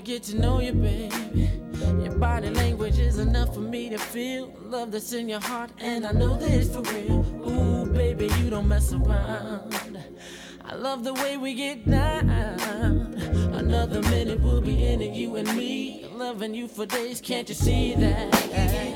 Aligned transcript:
wanna 0.00 0.06
get 0.06 0.22
to 0.22 0.38
know 0.38 0.60
you, 0.60 0.72
baby. 0.72 1.50
Your 2.02 2.14
body 2.16 2.50
language 2.50 2.98
is 2.98 3.18
enough 3.18 3.54
for 3.54 3.60
me 3.60 3.90
to 3.90 3.98
feel 3.98 4.52
love 4.62 4.92
that's 4.92 5.12
in 5.12 5.28
your 5.28 5.40
heart, 5.40 5.70
and 5.78 6.06
I 6.06 6.12
know 6.12 6.36
that 6.36 6.50
it's 6.50 6.74
for 6.74 6.82
real. 6.94 7.24
Ooh, 7.46 7.86
baby, 7.86 8.30
you 8.38 8.50
don't 8.50 8.68
mess 8.68 8.92
around. 8.92 9.74
I 10.64 10.74
love 10.74 11.04
the 11.04 11.12
way 11.14 11.36
we 11.36 11.54
get 11.54 11.88
down. 11.88 12.30
Another 13.52 14.00
minute 14.02 14.40
we'll 14.40 14.62
be 14.62 14.86
in 14.86 15.02
it, 15.02 15.12
you 15.12 15.36
and 15.36 15.54
me. 15.56 16.06
Loving 16.12 16.54
you 16.54 16.68
for 16.68 16.86
days, 16.86 17.20
can't 17.20 17.48
you 17.48 17.54
see 17.54 17.94
that? 17.96 18.89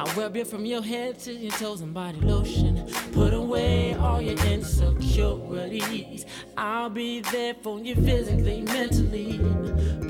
I'll 0.00 0.14
rub 0.14 0.34
you 0.34 0.46
from 0.46 0.64
your 0.64 0.80
head 0.80 1.18
to 1.20 1.32
your 1.34 1.52
toes 1.52 1.82
and 1.82 1.92
body 1.92 2.18
lotion. 2.22 2.90
Put 3.12 3.34
away 3.34 3.92
all 3.92 4.18
your 4.18 4.38
insecurities. 4.46 6.24
I'll 6.56 6.88
be 6.88 7.20
there 7.20 7.52
for 7.52 7.78
you 7.78 7.94
physically, 7.96 8.62
mentally. 8.62 9.38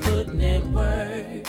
Putting 0.03 0.39
in 0.39 0.71
work. 0.71 1.45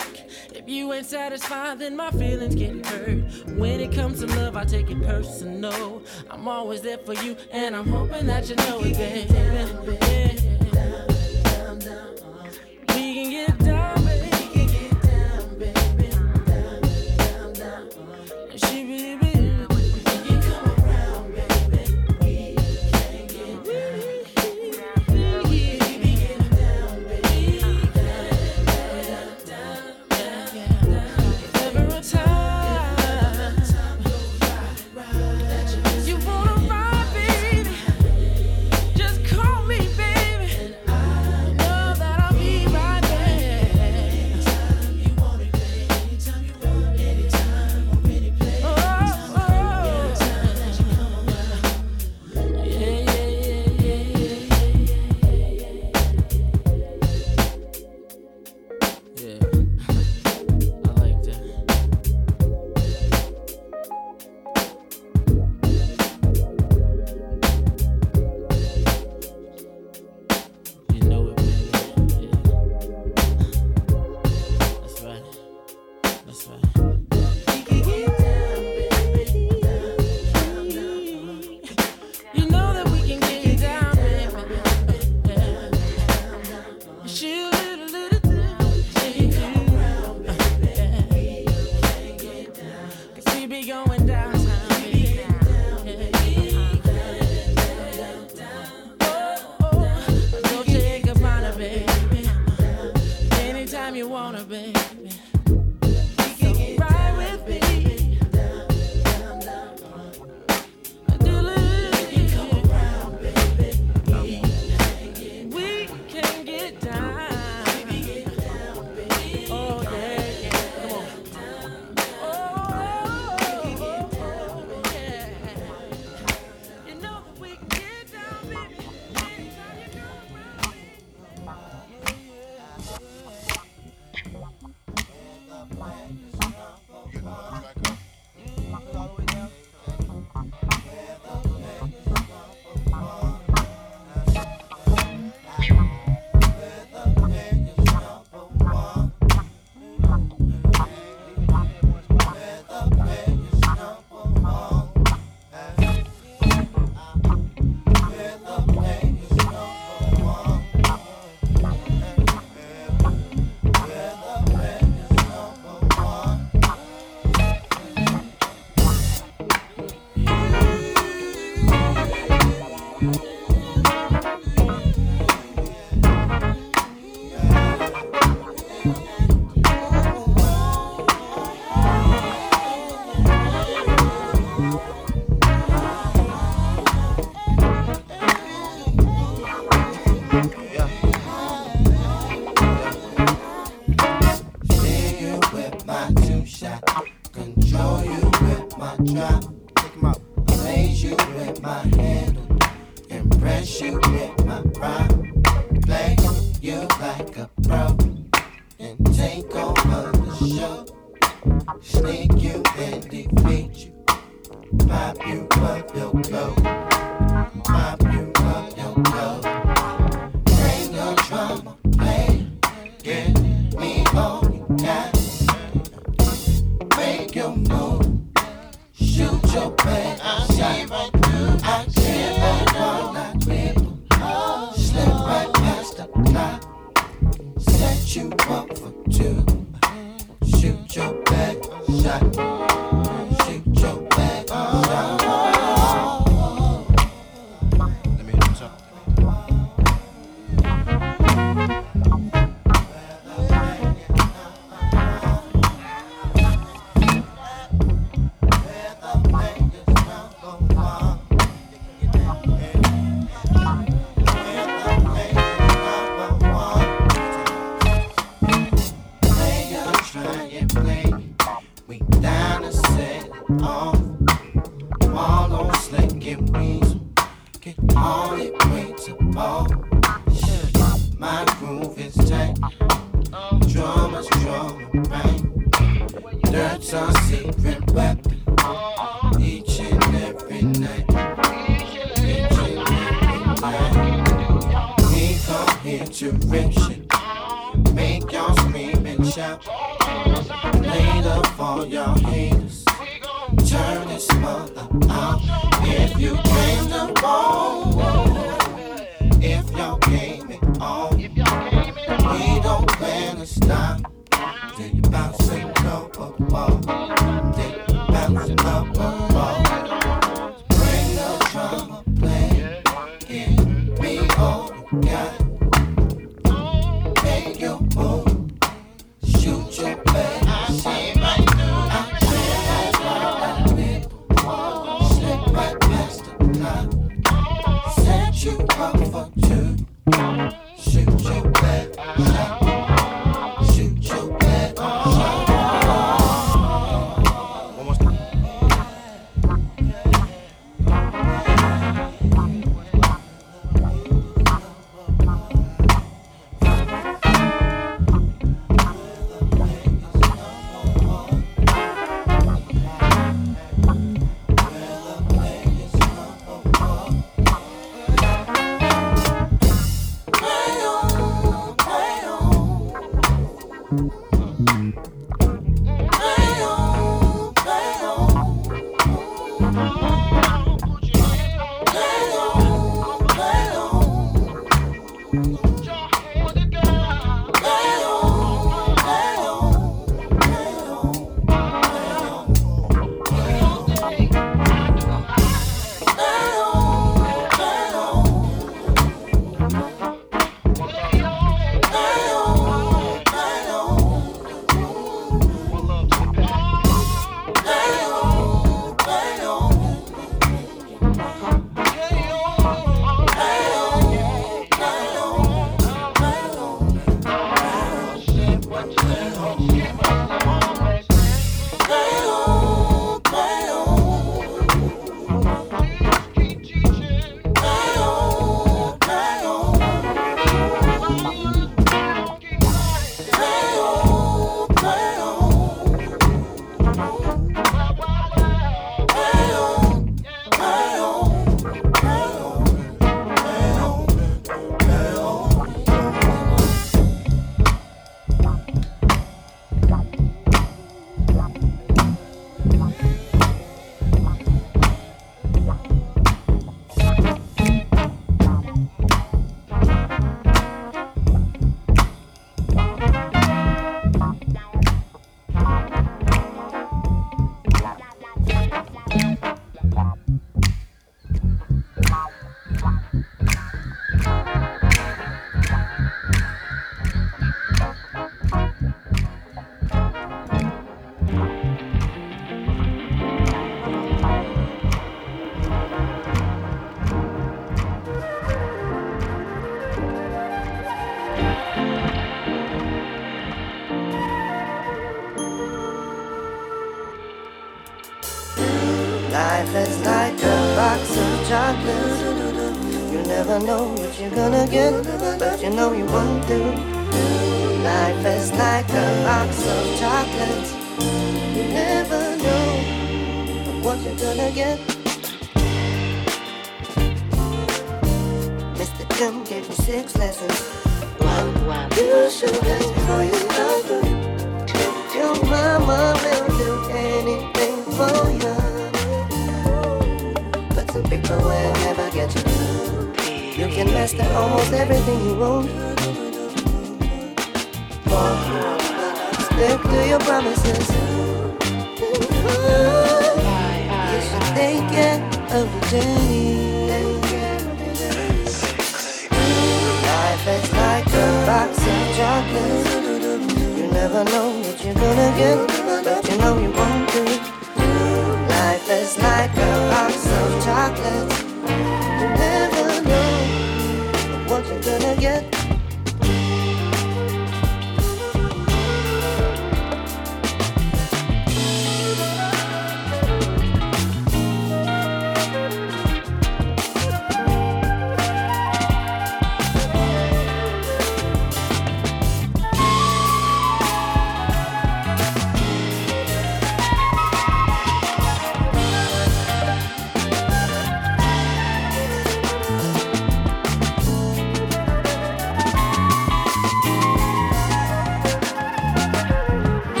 If 0.53 0.67
you 0.67 0.91
ain't 0.91 1.05
satisfied, 1.05 1.79
then 1.79 1.95
my 1.95 2.11
feelings 2.11 2.55
get 2.55 2.85
hurt. 2.85 3.47
When 3.55 3.79
it 3.79 3.93
comes 3.93 4.19
to 4.19 4.27
love, 4.27 4.57
I 4.57 4.65
take 4.65 4.91
it 4.91 5.01
personal. 5.01 6.01
I'm 6.29 6.45
always 6.45 6.81
there 6.81 6.97
for 6.97 7.13
you, 7.13 7.37
and 7.53 7.73
I'm 7.73 7.87
hoping 7.87 8.27
that 8.27 8.49
you 8.49 8.57
know 8.57 8.81
it, 8.81 8.97
baby. 8.97 10.02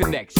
connection. 0.00 0.39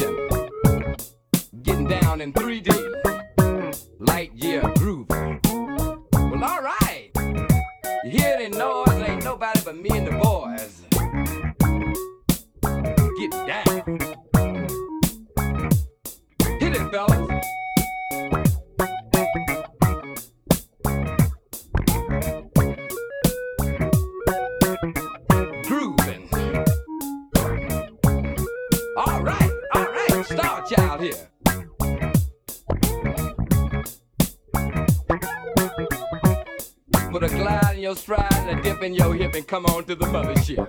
come 39.51 39.67
on 39.67 39.85
to 39.85 39.97
the 39.97 40.07
mothership. 40.07 40.65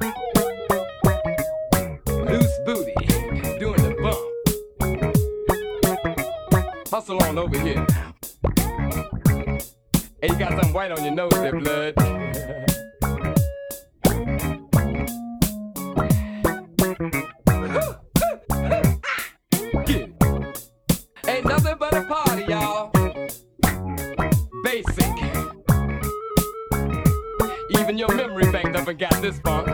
Loose 2.08 2.60
booty, 2.66 2.96
doing 3.60 3.80
the 3.84 3.94
bump. 4.02 4.18
Hustle 6.90 7.22
on 7.22 7.38
over 7.38 7.60
here. 7.60 7.86
Hey, 10.20 10.30
you 10.30 10.36
got 10.36 10.54
something 10.54 10.74
white 10.74 10.92
on 10.92 11.04
your 11.06 11.14
nose 11.14 11.30
there, 11.30 11.60
blood. 11.60 12.68
this 29.22 29.40
funk. 29.40 29.71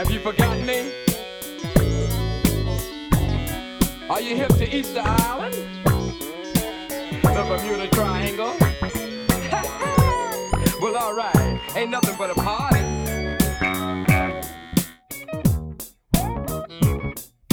Have 0.00 0.10
you 0.10 0.20
forgotten 0.20 0.64
me? 0.64 0.90
Are 4.08 4.22
you 4.22 4.34
hip 4.34 4.48
to 4.48 4.74
Easter 4.74 5.02
Island? 5.04 5.52
The 7.22 7.44
Bermuda 7.46 7.86
Triangle? 7.88 8.56
well, 10.80 10.96
alright, 10.96 11.60
ain't 11.76 11.90
nothing 11.90 12.16
but 12.16 12.30
a 12.30 12.34
party. 12.34 12.80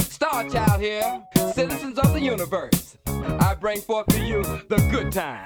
Star 0.04 0.48
Child 0.48 0.80
here, 0.80 1.22
citizens 1.52 1.98
of 1.98 2.14
the 2.14 2.20
universe. 2.22 2.96
I 3.06 3.54
bring 3.60 3.82
forth 3.82 4.06
to 4.06 4.24
you 4.24 4.42
the 4.42 4.78
good 4.90 5.12
time 5.12 5.44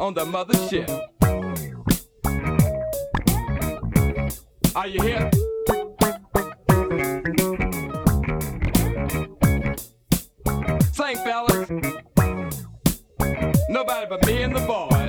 on 0.00 0.14
the 0.14 0.24
mothership. 0.24 0.90
Are 4.74 4.88
you 4.88 5.00
here? 5.00 5.30
thing, 11.14 11.24
fellas. 11.24 11.70
Nobody 13.68 14.06
but 14.08 14.26
me 14.26 14.42
and 14.42 14.54
the 14.54 14.60
boys. 14.66 15.07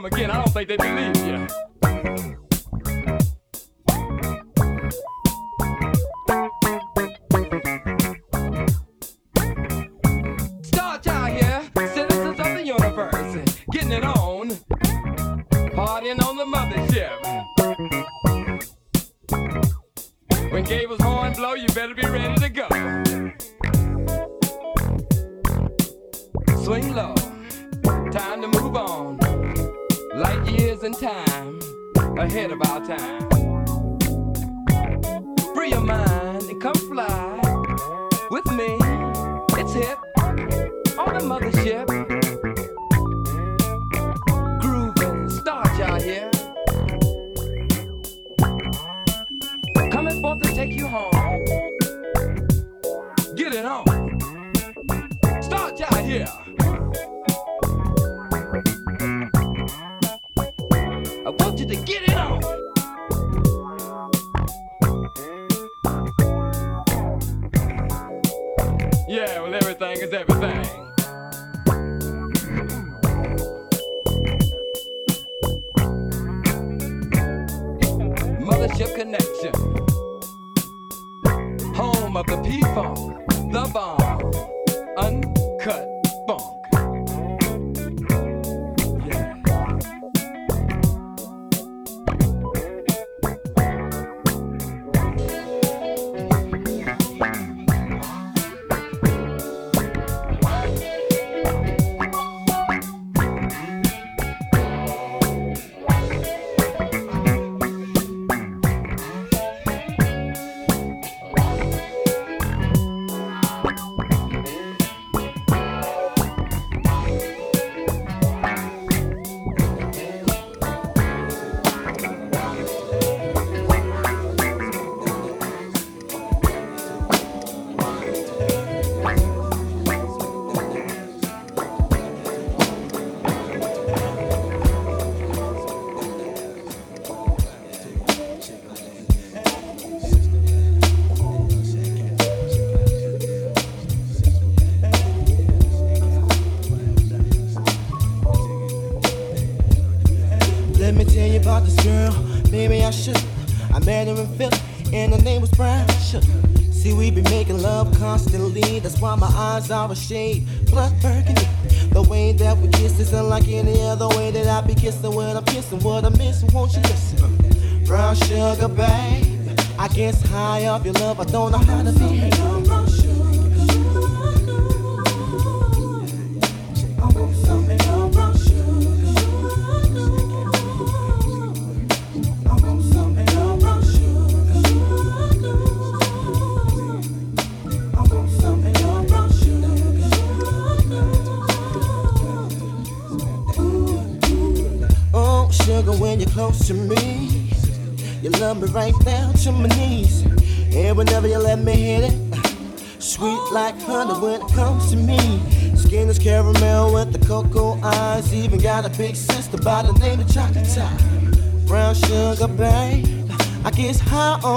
come 0.00 0.12
again. 0.12 0.30
I 0.30 0.36
don't 0.36 0.52
think 0.52 0.68
they 0.68 0.76
believe. 0.76 1.19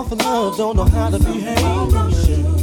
for 0.03 0.15
love, 0.15 0.57
don't 0.57 0.75
know 0.75 0.85
how 0.85 1.09
to 1.09 1.19
behave. 1.19 2.62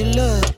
you 0.00 0.06
love. 0.12 0.49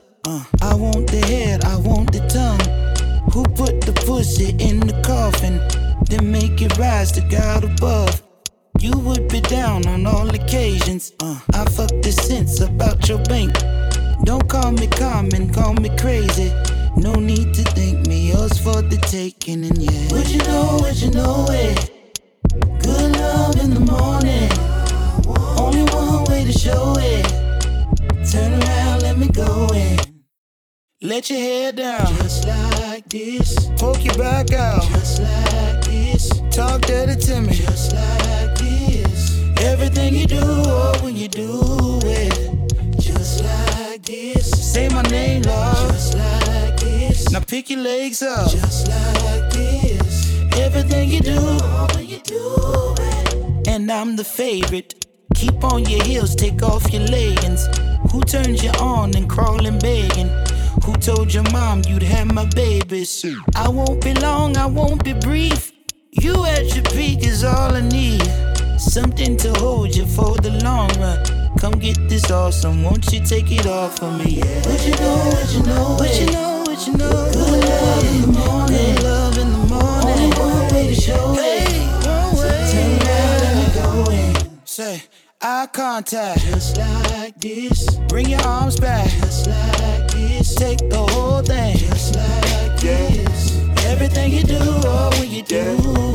awesome. 72.33 72.83
Won't 72.83 73.11
you 73.13 73.21
take 73.23 73.51
it 73.51 73.65
off 73.65 73.99
for 73.99 74.11
me? 74.11 74.39
Yeah. 74.39 74.67
What 74.67 74.85
you 74.85 74.95
know, 74.95 75.17
what 75.31 75.53
you 75.53 75.63
know, 75.63 75.95
what 75.95 76.19
you 76.19 76.25
know, 76.27 76.63
what 76.65 76.87
you 76.87 76.93
know. 76.97 77.31
Good 77.31 77.63
love 77.63 78.05
in 78.05 78.21
the 78.21 78.27
morning, 78.27 78.95
good 78.95 79.03
love 79.03 79.37
in 79.37 79.51
the 79.51 79.57
morning. 79.73 80.09
Only 80.09 80.37
one 80.37 80.73
way 80.73 80.87
to 80.87 80.95
show 80.95 81.33
hey, 81.33 81.63
it. 81.63 82.07
One 82.07 82.35
way. 82.37 82.65
So 82.65 82.73
turn 82.73 82.91
around 83.07 83.43
and 83.45 83.73
go 83.73 84.11
in. 84.11 84.65
Say. 84.65 85.03
Eye 85.45 85.67
contact, 85.73 86.39
just 86.39 86.77
like 86.77 87.35
this. 87.39 87.97
Bring 88.07 88.29
your 88.29 88.41
arms 88.43 88.79
back, 88.79 89.09
just 89.19 89.47
like 89.47 90.09
this. 90.11 90.55
Take 90.55 90.79
the 90.89 91.05
whole 91.11 91.41
thing, 91.41 91.75
just 91.77 92.15
like 92.15 92.79
this. 92.79 93.59
Everything 93.85 94.31
you 94.31 94.43
do, 94.43 94.57
oh, 94.61 95.09
when 95.19 95.29
you 95.29 95.43
do 95.43 95.65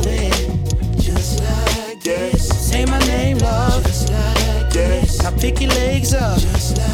it, 0.07 0.99
just 0.99 1.43
like 1.43 2.01
this. 2.01 2.49
Say 2.71 2.85
my 2.85 2.97
name, 3.05 3.37
love. 3.37 3.88
Pick 5.39 5.61
your 5.61 5.69
legs 5.69 6.13
up. 6.13 6.37
Just 6.37 6.77
like 6.77 6.88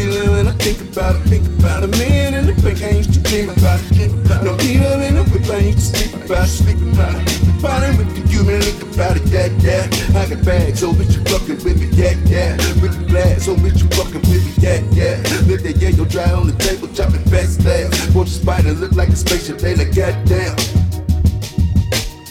feeling 0.00 0.30
when 0.30 0.48
I 0.48 0.52
think 0.52 0.80
about 0.80 1.16
it. 1.16 1.22
Think 1.28 1.46
about 1.58 1.84
a 1.84 1.88
man 1.88 2.34
in 2.34 2.46
the 2.46 2.54
pink, 2.62 2.82
I 2.82 2.90
used 2.96 3.12
to 3.14 3.20
dream 3.20 3.50
about 3.50 3.80
it. 3.80 3.92
Dream 3.92 4.12
about 4.24 4.44
no 4.44 4.56
deal 4.56 5.00
in 5.02 5.14
the 5.14 5.24
whip, 5.30 5.48
I 5.50 5.58
used 5.58 5.94
to 5.94 6.00
sleep 6.00 6.24
about 6.24 6.44
it. 6.44 6.56
Sleep 6.60 6.80
about 6.92 7.14
it. 7.20 7.28
Falling 7.60 7.96
with 7.98 8.10
the 8.16 8.22
human, 8.28 8.60
look 8.64 8.80
about 8.94 9.16
it, 9.16 9.26
yeah, 9.28 9.52
yeah. 9.60 9.84
I 10.16 10.28
got 10.28 10.44
bags, 10.44 10.82
oh 10.82 10.92
bitch, 10.92 11.12
you 11.16 11.22
fucking 11.28 11.60
with 11.64 11.78
me, 11.80 11.88
yeah, 11.92 12.16
yeah. 12.24 12.56
With 12.80 12.96
the 12.96 13.04
glass, 13.06 13.48
oh 13.48 13.56
bitch, 13.56 13.80
you 13.82 13.88
fucking 13.92 14.24
with 14.32 14.44
me, 14.46 14.52
that, 14.64 14.80
that. 14.96 15.46
Look 15.46 15.62
that 15.62 15.76
yellow 15.76 16.06
dry 16.06 16.30
on 16.32 16.46
the 16.48 16.56
table, 16.56 16.88
chopping 16.88 17.24
fast 17.28 17.60
stabs. 17.60 18.14
Watch 18.14 18.28
a 18.28 18.40
spider 18.40 18.72
look 18.72 18.92
like 18.92 19.10
a 19.10 19.16
spaceship, 19.16 19.58
they 19.58 19.74
like 19.76 19.94
goddamn. 19.94 20.56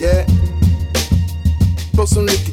Yeah. 0.02 0.26
Throw 1.94 2.06
some 2.06 2.26
liquor 2.26 2.49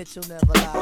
Mitchell 0.00 0.22
never 0.30 0.54
lies, 0.54 0.79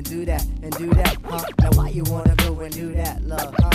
and 0.00 0.08
do 0.08 0.24
that 0.24 0.46
and 0.62 0.72
do 0.78 0.88
that, 0.94 1.16
huh? 1.24 1.44
Now 1.60 1.70
why 1.74 1.90
you 1.90 2.02
wanna 2.04 2.34
go 2.36 2.58
and 2.60 2.72
do 2.72 2.90
that, 2.94 3.22
love, 3.22 3.54
huh? 3.58 3.70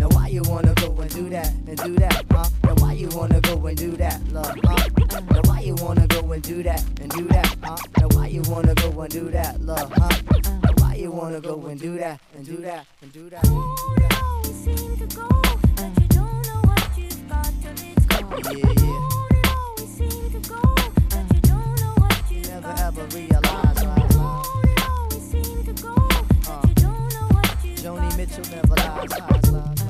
Now 0.00 0.08
why 0.10 0.26
you 0.28 0.42
wanna 0.42 0.74
go 0.74 0.94
and 1.00 1.10
do 1.10 1.30
that 1.30 1.50
and 1.66 1.78
do 1.78 1.94
that, 1.94 2.24
huh? 2.30 2.44
Now 2.64 2.74
why 2.74 2.92
you 2.92 3.08
wanna 3.08 3.40
go 3.40 3.66
and 3.66 3.78
do 3.78 3.92
that, 3.92 4.20
love, 4.30 4.54
huh? 4.64 4.90
Now 5.30 5.40
why 5.44 5.60
you 5.60 5.74
wanna 5.76 6.06
go 6.08 6.30
and 6.30 6.42
do 6.42 6.62
that 6.62 6.84
and 7.00 7.10
do 7.10 7.26
that, 7.28 7.56
huh? 7.62 7.76
Now 7.98 8.08
why 8.08 8.26
you 8.26 8.42
wanna 8.48 8.74
go 8.74 9.00
and 9.00 9.10
do 9.10 9.30
that, 9.30 9.62
love, 9.62 9.90
huh? 9.96 10.10
Now 10.62 10.72
why 10.76 10.94
you 10.96 11.10
wanna 11.10 11.40
go 11.40 11.64
and 11.64 11.80
do 11.80 11.96
that 11.96 12.20
and 12.36 12.44
do 12.44 12.56
that 12.56 12.86
and 13.00 13.10
do 13.10 13.30
that? 13.30 13.42
Yeah, 18.52 18.72
yeah. 18.76 19.08
Never 22.48 22.74
ever 22.78 23.06
realize 23.16 23.71
Mitchell 28.22 28.44
never 28.54 28.76
lies, 28.76 29.10
lies, 29.18 29.50
lies. 29.50 29.82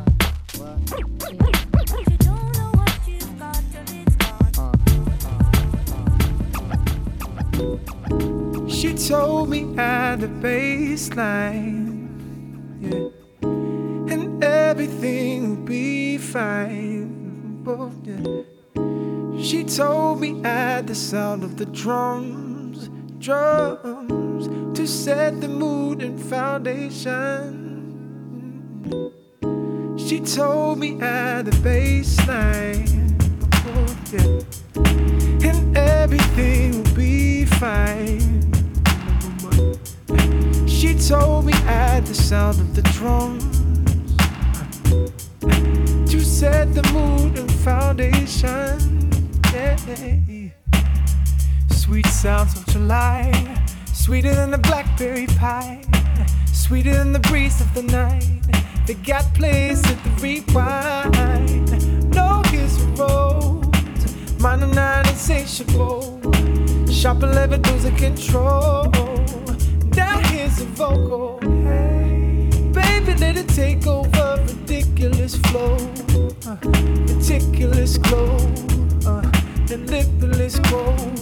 She 8.74 8.95
told 8.95 9.51
me 9.51 9.76
at 9.76 10.16
the 10.16 10.28
baseline, 10.28 12.09
yeah, 12.80 13.11
and 13.43 14.43
everything 14.43 15.51
will 15.51 15.66
be 15.66 16.16
fine. 16.16 17.62
Yeah. 18.03 19.43
She 19.43 19.62
told 19.64 20.20
me 20.20 20.43
at 20.43 20.87
the 20.87 20.95
sound 20.95 21.45
of 21.45 21.59
the 21.59 21.66
drums, 21.66 22.89
drums, 23.18 24.49
to 24.78 24.87
set 24.87 25.43
the 25.43 25.49
mood 25.49 26.01
and 26.03 26.18
foundation. 26.18 27.61
She 29.97 30.20
told 30.20 30.78
me 30.78 31.01
at 31.01 31.43
the 31.43 31.51
baseline, 31.62 33.16
oh, 33.64 33.97
yeah, 34.12 35.49
and 35.49 35.76
everything 35.76 36.82
will 36.82 36.95
be 36.95 37.47
fine. 37.47 38.43
She 40.68 40.95
told 40.95 41.47
me 41.47 41.55
at 41.66 42.01
the 42.01 42.12
sound 42.12 42.61
of 42.61 42.74
the 42.74 42.82
drums 42.93 43.45
to 46.11 46.20
set 46.20 46.74
the 46.74 46.82
mood 46.93 47.38
and 47.38 47.51
foundation. 47.51 49.11
Yeah. 49.55 49.76
Sweet 51.70 52.07
sounds 52.07 52.59
of 52.59 52.66
July, 52.66 53.32
sweeter 53.95 54.34
than 54.34 54.51
the 54.51 54.59
blackberry 54.59 55.26
pie, 55.26 55.82
sweeter 56.53 56.93
than 56.93 57.12
the 57.12 57.20
breeze 57.20 57.61
of 57.62 57.72
the 57.72 57.82
night. 57.84 58.40
They 58.85 58.95
got 58.95 59.33
place 59.35 59.80
at 59.87 60.03
the 60.03 60.11
rewind. 60.20 62.14
No, 62.14 62.43
a 62.45 62.85
road, 62.97 63.62
minor 64.41 64.66
nine 64.66 65.07
insatiable. 65.07 66.20
Sharp 66.91 67.22
11 67.22 67.62
losing 67.62 67.97
control. 67.97 68.91
Now 69.97 70.18
here's 70.30 70.61
a 70.61 70.64
vocal. 70.64 71.39
Baby, 72.72 73.14
let 73.18 73.37
it 73.37 73.49
take 73.51 73.87
over. 73.87 74.45
Ridiculous 74.49 75.37
flow, 75.37 75.76
uh, 76.47 76.57
meticulous 77.07 77.99
glow, 77.99 78.37
uh, 79.07 79.22
deliberate 79.66 80.61
glow. 80.64 81.21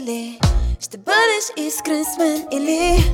дали 0.00 0.38
ще 0.80 0.98
бъдеш 0.98 1.66
искрен 1.66 2.04
с 2.04 2.18
мен 2.18 2.46
или 2.52 3.12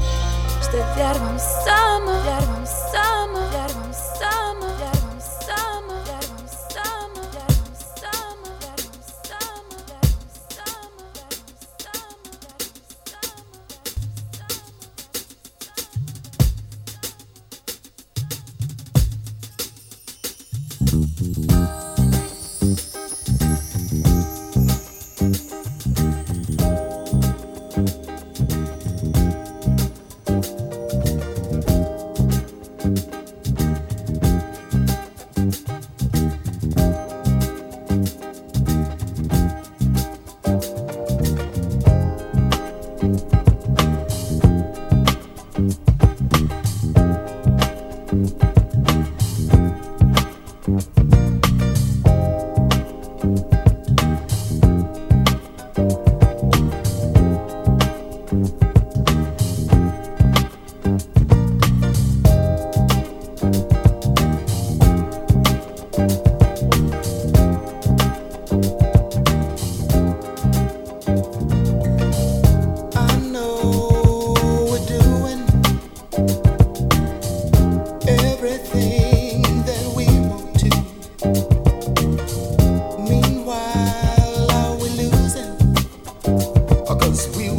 ще 0.68 0.76
вярвам 0.76 1.38
само, 1.38 2.06
вярвам 2.06 2.66
само, 2.66 3.50
вярвам 3.52 3.92
само. 3.92 4.53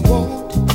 I 0.06 0.08
won't 0.08 0.75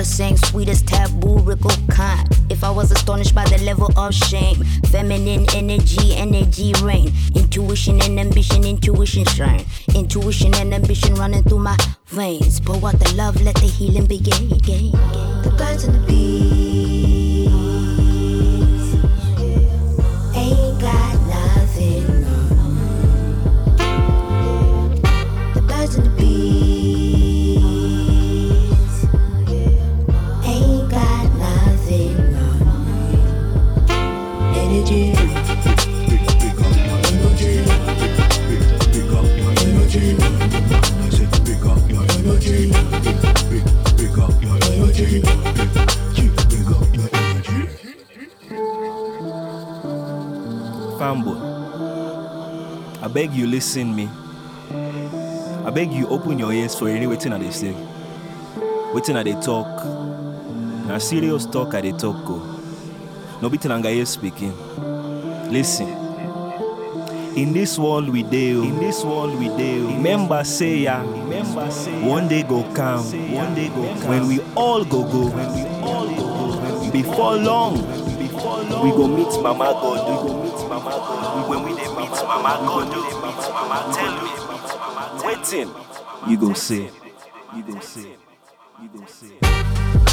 lyrical, 0.00 0.04
mother 0.04 0.04
sang 0.04 0.36
sweetest 0.36 0.86
taboo, 0.86 1.86
kind. 1.88 2.28
If 2.50 2.64
I 2.64 2.70
was 2.70 2.90
astonished 2.90 3.34
by 3.34 3.44
the 3.44 3.58
level 3.64 3.90
of 3.96 4.14
shame, 4.14 4.56
feminine 4.90 5.46
energy, 5.54 6.14
energy 6.16 6.72
reign. 6.82 7.12
Intuition 7.34 8.00
and 8.02 8.18
ambition, 8.18 8.64
intuition 8.64 9.24
shine. 9.26 9.64
Intuition 9.94 10.54
and 10.54 10.74
ambition 10.74 11.14
running 11.14 11.42
through 11.42 11.60
my 11.60 11.76
veins. 12.06 12.60
Pour 12.60 12.76
out 12.76 12.98
the 12.98 13.12
love, 13.14 13.40
let 13.42 13.56
the 13.56 13.66
healing 13.66 14.06
begin. 14.06 14.48
The 14.48 15.54
birds 15.56 15.84
and 15.84 15.94
the 15.94 16.06
bees 16.06 17.39
Fanboy, 50.98 51.34
I 53.02 53.08
beg 53.08 53.32
you 53.32 53.48
listen 53.48 53.96
me. 53.96 54.08
I 55.66 55.70
beg 55.74 55.90
you 55.92 56.06
open 56.06 56.38
your 56.38 56.52
ears 56.52 56.76
for 56.78 56.88
any 56.88 57.08
waiting 57.08 57.32
at 57.32 57.40
they 57.40 57.50
say. 57.50 57.74
Waiting 58.94 59.16
at 59.16 59.24
they 59.24 59.34
talk. 59.40 59.66
Na 60.86 60.98
serious 60.98 61.44
talk 61.46 61.74
at 61.74 61.82
they 61.82 61.90
talk 61.90 62.24
go. 62.24 62.38
No 63.42 63.48
be 63.48 63.58
Tinanga 63.58 64.06
speaking. 64.06 64.54
Listen. 65.50 65.99
In 67.40 67.54
this 67.54 67.78
world 67.78 68.10
we 68.10 68.22
deal. 68.22 68.62
In 68.62 68.78
this 68.80 69.02
world 69.02 69.34
we 69.38 69.48
deal. 69.56 69.86
Remember 69.86 70.44
say 70.44 70.80
ya. 70.80 71.00
Remember 71.00 71.70
say 71.70 71.96
One 72.06 72.28
day 72.28 72.42
go 72.42 72.62
come. 72.74 73.02
One 73.32 73.54
day 73.54 73.68
go 73.68 73.82
come. 74.00 74.08
When 74.10 74.26
we 74.28 74.40
all 74.54 74.84
go 74.84 75.04
go. 75.04 75.30
When 75.30 75.54
we 75.54 75.62
all 75.80 76.06
go 76.06 76.50
go. 76.60 76.90
Before 76.90 77.36
long. 77.36 77.76
Before 78.18 78.60
long. 78.64 78.84
We 78.84 78.90
go 78.90 79.08
meet 79.08 79.32
Mama 79.42 79.72
God. 79.72 80.04
We 80.10 80.28
go 80.28 80.42
meet 80.42 80.68
Mama 80.68 80.90
God. 80.90 81.48
When 81.48 81.62
we 81.64 81.70
dey 81.80 81.88
meet 81.88 82.10
Mama 82.28 82.52
God. 82.68 82.88
We 82.88 83.00
dey 83.08 83.16
meet 83.24 83.40
Mama. 83.56 83.78
Tell 83.96 84.12
me. 84.20 85.26
Waiting. 85.26 85.70
You 86.28 86.36
go 86.36 86.52
see. 86.52 86.90
You 87.56 87.62
go 87.62 87.80
see. 87.80 88.16
You 88.82 88.88
go 88.94 89.06
see. 89.06 89.59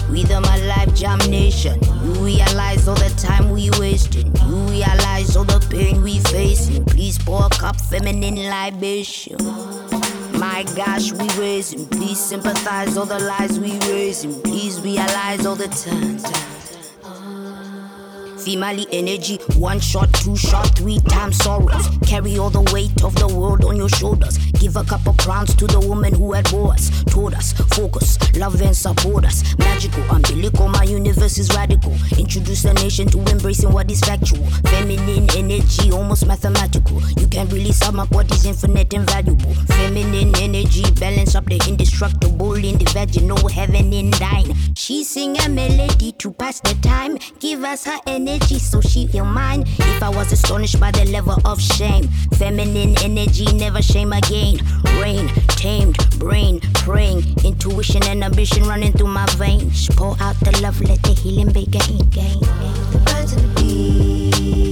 We 0.09 0.23
the 0.23 0.39
my 0.41 0.57
life 0.65 0.95
jam 0.95 1.19
nation. 1.29 1.79
You 2.03 2.11
realize 2.23 2.87
all 2.87 2.95
the 2.95 3.13
time 3.17 3.49
we 3.49 3.69
wasting. 3.79 4.33
You 4.47 4.55
realize 4.71 5.35
all 5.35 5.43
the 5.43 5.59
pain 5.69 6.01
we 6.01 6.19
facing. 6.19 6.85
Please 6.85 7.17
pour 7.17 7.45
a 7.45 7.49
cup 7.49 7.79
feminine 7.81 8.49
libation. 8.49 9.37
My 10.39 10.63
gosh, 10.75 11.11
we 11.11 11.27
raising. 11.39 11.85
Please 11.87 12.19
sympathize 12.19 12.95
all 12.97 13.05
the 13.05 13.19
lies 13.19 13.59
we 13.59 13.77
raising. 13.89 14.41
Please 14.43 14.79
realize 14.81 15.45
all 15.45 15.55
the 15.55 15.67
time. 15.67 16.56
Female 18.47 18.85
energy, 18.93 19.35
one 19.57 19.77
shot, 19.77 20.07
two 20.13 20.37
shot, 20.37 20.73
three 20.77 20.99
times 20.99 21.35
sorrows. 21.43 21.89
Carry 22.07 22.37
all 22.37 22.49
the 22.49 22.61
weight 22.71 23.03
of 23.03 23.13
the 23.15 23.27
world 23.27 23.65
on 23.65 23.75
your 23.75 23.89
shoulders. 23.89 24.37
Give 24.53 24.77
a 24.77 24.85
couple 24.85 25.11
crowns 25.15 25.53
to 25.55 25.67
the 25.67 25.81
woman 25.81 26.13
who 26.13 26.31
had 26.31 26.49
bore 26.49 26.71
us. 26.71 27.03
Told 27.03 27.33
us, 27.33 27.51
focus, 27.75 28.17
love 28.37 28.61
and 28.61 28.73
support 28.73 29.25
us. 29.25 29.43
Magical, 29.57 30.01
umbilical, 30.03 30.69
my 30.69 30.83
universe 30.83 31.37
is 31.37 31.53
radical. 31.57 31.91
Introduce 32.17 32.63
the 32.63 32.73
nation 32.75 33.09
to 33.09 33.19
embracing 33.29 33.73
what 33.73 33.91
is 33.91 33.99
factual. 33.99 34.45
Feminine 34.71 35.27
energy, 35.35 35.91
almost 35.91 36.25
mathematical. 36.25 37.01
You 37.19 37.27
can't 37.27 37.51
really 37.51 37.73
sum 37.73 37.99
up 37.99 38.11
what 38.11 38.31
is 38.31 38.45
infinite 38.45 38.93
and 38.93 39.09
valuable. 39.09 39.53
Feminine 39.75 40.33
energy, 40.37 40.89
balance 40.91 41.35
up 41.35 41.47
the 41.47 41.61
indestructible 41.67 42.53
in 42.53 42.77
the 42.77 42.89
vaginal 42.93 43.49
heaven 43.49 43.91
in 43.91 44.11
thine. 44.11 44.55
She 44.77 45.03
sing 45.03 45.37
a 45.41 45.49
melody 45.49 46.13
to 46.13 46.31
pass 46.31 46.61
the 46.61 46.75
time. 46.81 47.17
Give 47.41 47.65
us 47.65 47.83
her 47.83 47.99
energy 48.07 48.36
so 48.39 48.81
she 48.81 49.07
feel 49.07 49.25
mine. 49.25 49.63
If 49.79 50.03
I 50.03 50.09
was 50.09 50.31
astonished 50.31 50.79
by 50.79 50.91
the 50.91 51.05
level 51.05 51.37
of 51.45 51.61
shame, 51.61 52.07
feminine 52.37 52.97
energy, 53.03 53.45
never 53.53 53.81
shame 53.81 54.13
again. 54.13 54.59
Rain, 55.01 55.27
tamed, 55.57 55.97
brain, 56.19 56.61
praying, 56.75 57.23
intuition 57.43 58.03
and 58.05 58.23
ambition 58.23 58.63
running 58.63 58.93
through 58.93 59.07
my 59.07 59.25
veins. 59.37 59.87
Pour 59.95 60.15
out 60.19 60.39
the 60.41 60.59
love, 60.61 60.79
let 60.81 61.01
the 61.03 61.13
healing 61.13 61.51
begin. 61.51 61.97
The 62.09 63.01
birds 63.05 63.33
and 63.33 63.55
the 63.55 63.61
bees 63.61 64.66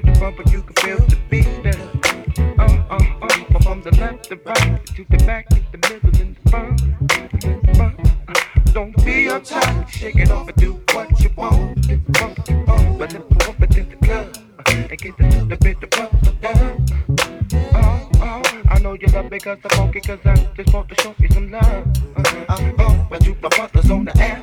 to 0.00 0.12
the 0.12 0.20
bumper, 0.20 0.42
you 0.50 0.62
can 0.62 0.74
feel 0.76 0.98
the 1.06 1.18
beat. 1.28 1.46
Uh, 2.58 2.84
uh, 2.90 2.98
uh, 3.22 3.60
from 3.60 3.82
the 3.82 3.90
left 3.98 4.24
to 4.24 4.36
right 4.44 4.86
to 4.86 5.04
the 5.08 5.16
back, 5.24 5.48
to 5.48 5.60
the 5.72 5.78
middle 5.88 6.20
and 6.20 6.36
the 6.36 6.50
front. 6.50 6.80
front. 7.76 8.74
Don't 8.74 8.96
be 9.04 9.26
uptight, 9.26 9.88
shake 9.88 10.16
it 10.16 10.30
off 10.30 10.48
and 10.48 10.56
do 10.56 10.80
what 10.92 11.08
you 11.20 11.30
want. 11.36 11.86
The 11.86 11.96
bump, 11.96 12.44
get 12.46 12.66
bump, 12.66 12.98
but 12.98 13.10
then 13.10 13.22
pump 13.22 13.62
it 13.62 13.76
in 13.76 13.88
the 13.88 13.96
club. 13.96 14.36
And 14.66 14.98
get 14.98 15.16
the 15.18 15.24
little 15.24 15.56
bit 15.56 15.82
of 15.82 15.90
bump 15.90 16.40
down. 16.40 16.86
Oh, 17.74 18.10
oh, 18.16 18.62
I 18.68 18.78
know 18.80 18.94
you 18.94 19.08
love 19.08 19.30
me 19.30 19.38
cause 19.38 19.58
I'm 19.64 19.70
funky 19.70 20.00
cause 20.00 20.20
I 20.24 20.34
just 20.56 20.72
want 20.72 20.88
to 20.88 20.94
show 21.02 21.14
you 21.18 21.28
some 21.30 21.50
love. 21.50 21.86
Uh, 22.16 22.44
uh, 22.48 23.06
but 23.10 23.26
you 23.26 23.36
my 23.42 23.48
brothers 23.48 23.90
on 23.90 24.04
the 24.04 24.16
avenue. 24.18 24.39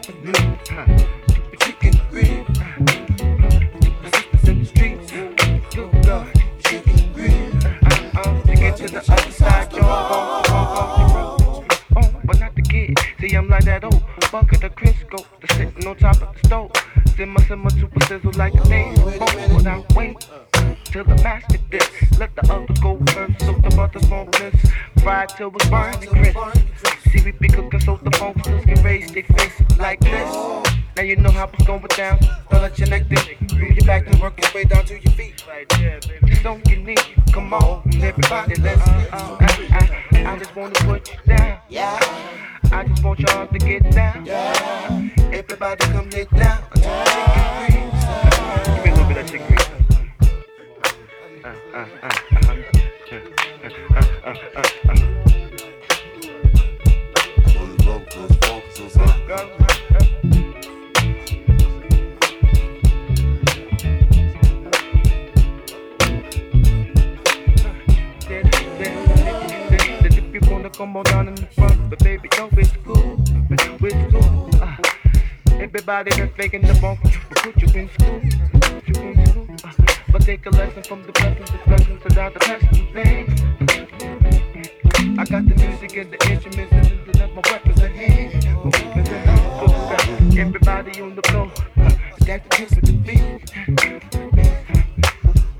Got 85.29 85.45
the 85.45 85.55
music 85.55 85.97
and 85.97 86.11
the 86.11 86.29
instruments 86.31 86.71
and 86.71 87.05
the, 87.05 87.27
my 87.27 87.41
weapons 87.51 87.79
at 87.81 87.91
hand. 87.91 88.45
My 88.45 88.63
weapons 88.63 89.09
at 89.09 89.25
hand. 89.25 90.37
Uh, 90.37 90.39
Everybody 90.39 91.01
on 91.01 91.15
the 91.15 91.21
floor, 91.23 91.51
uh, 91.77 91.91
that's 92.21 92.47
the 92.57 92.63
of 92.63 92.81
the 92.85 92.93
beat. 93.05 93.41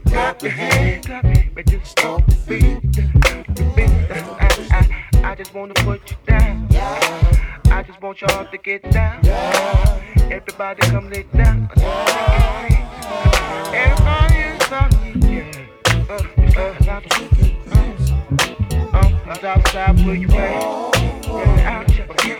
Clap 0.06 0.42
your 0.42 0.52
hands, 0.52 1.06
clap, 1.06 1.26
but 1.54 1.66
just 1.66 1.92
stop 1.92 2.26
the 2.28 2.36
beat. 2.48 2.94
The 2.94 3.64
beat. 3.76 3.90
I, 4.10 5.20
I, 5.24 5.32
I 5.32 5.36
just 5.36 5.54
wanna 5.54 5.74
put 5.74 6.12
you 6.12 6.18
down. 6.26 6.68
I 7.70 7.84
just 7.86 8.02
want 8.02 8.22
y'all 8.22 8.46
to 8.50 8.58
get 8.58 8.90
down. 8.92 9.26
Everybody 10.32 10.82
come 10.84 11.10
lay 11.10 11.24
down. 11.36 11.70
Everybody 13.74 14.36
is 14.38 14.72
on 14.72 14.90
me. 15.04 15.12
Yeah. 15.36 15.52
Uh, 16.10 16.24
uh, 16.58 17.57
outside 19.30 20.06
where 20.06 20.16
you 20.16 20.28
at? 20.30 20.36
Yeah, 21.26 21.82
out 21.82 21.88
check, 21.88 22.18
check, 22.18 22.40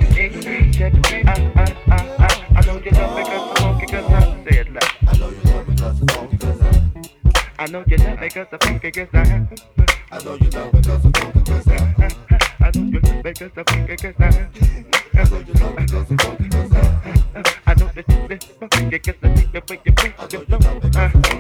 check, 0.74 0.94
check. 1.04 1.26
I, 1.26 1.34
I, 1.56 1.66
I, 1.92 2.00
I, 2.18 2.58
I 2.58 2.62
know 2.66 2.80
you 2.80 2.92
love 2.92 3.16
me 3.18 3.24
'cause 3.24 3.50
I'm 3.50 3.56
funky 3.56 3.86
'cause 3.88 4.12
I 4.12 4.44
it 4.48 4.72
loud. 4.74 4.84
I 5.08 5.18
know 5.18 5.30
you 5.30 5.42
love 5.46 5.68
me 5.68 5.76
'cause 5.76 6.02
I'm 6.02 6.08
funky 6.08 6.38
'cause 6.38 6.62
I. 6.62 7.60
I 7.60 7.68
know 7.68 7.84
you 7.88 7.98
love 7.98 8.22
me 8.22 8.30
'cause 8.30 8.48
I'm 8.54 8.60
funky 8.60 8.92
'cause 8.92 9.08
I. 9.14 9.48
I 10.12 10.20
know 10.24 10.36
you 10.36 10.50
love 10.50 10.74
me 10.74 10.82
'cause 10.82 11.06
I'm 11.06 11.14
funky 11.14 11.44
'cause 11.44 11.68
I. 11.68 12.10
I 12.60 12.72
know 12.72 12.84
you 12.88 13.00
love 13.02 13.26
me 13.26 13.34
'cause 13.34 13.52
I'm 13.58 13.66
funky 13.66 13.96
'cause 13.98 14.16
I. 14.20 14.48
I 15.14 15.24
know 15.30 15.40
you 15.40 15.54
love 15.54 15.76
me 15.78 15.86
'cause 15.88 16.12
I'm 16.12 16.18
funky 16.18 16.50
'cause 16.50 16.72
I. 16.74 17.44
I 17.68 17.74
know 17.76 17.90
that 17.96 18.06
you 18.08 19.00
'cause 19.00 19.16
I 19.22 19.36
think 19.36 19.52
the 19.52 19.62
way 19.70 19.80
you 19.86 19.94
move 19.98 20.32
your 20.32 20.44
low. 20.50 21.37